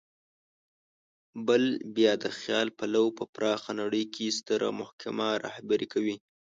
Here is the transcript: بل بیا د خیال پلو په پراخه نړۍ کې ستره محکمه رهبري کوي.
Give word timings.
بل 1.47 1.63
بیا 1.95 2.13
د 2.23 2.25
خیال 2.39 2.67
پلو 2.79 3.05
په 3.17 3.23
پراخه 3.35 3.71
نړۍ 3.81 4.03
کې 4.13 4.35
ستره 4.37 4.67
محکمه 4.79 5.27
رهبري 5.45 5.87
کوي. 5.93 6.15